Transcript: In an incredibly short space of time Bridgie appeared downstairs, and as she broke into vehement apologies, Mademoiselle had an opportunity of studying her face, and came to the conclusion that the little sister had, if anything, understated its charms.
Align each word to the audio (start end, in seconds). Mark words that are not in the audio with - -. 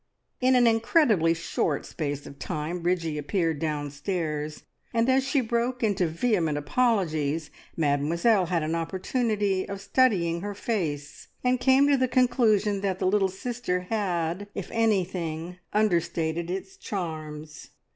In 0.39 0.55
an 0.55 0.65
incredibly 0.65 1.35
short 1.35 1.85
space 1.85 2.25
of 2.25 2.39
time 2.39 2.79
Bridgie 2.79 3.19
appeared 3.19 3.59
downstairs, 3.59 4.63
and 4.95 5.07
as 5.07 5.23
she 5.23 5.41
broke 5.41 5.83
into 5.83 6.07
vehement 6.07 6.57
apologies, 6.57 7.51
Mademoiselle 7.77 8.47
had 8.47 8.63
an 8.63 8.73
opportunity 8.73 9.69
of 9.69 9.79
studying 9.79 10.41
her 10.41 10.55
face, 10.55 11.27
and 11.43 11.59
came 11.59 11.87
to 11.87 11.97
the 11.97 12.07
conclusion 12.07 12.81
that 12.81 12.97
the 12.97 13.05
little 13.05 13.29
sister 13.29 13.81
had, 13.91 14.47
if 14.55 14.71
anything, 14.71 15.59
understated 15.71 16.49
its 16.49 16.77
charms. 16.77 17.69